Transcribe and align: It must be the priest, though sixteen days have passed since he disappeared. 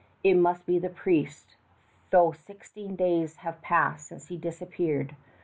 It 0.23 0.33
must 0.33 0.65
be 0.65 0.79
the 0.79 0.89
priest, 0.89 1.57
though 2.09 2.31
sixteen 2.31 2.95
days 2.95 3.35
have 3.45 3.61
passed 3.61 4.07
since 4.07 4.29
he 4.29 4.35
disappeared. 4.39 5.15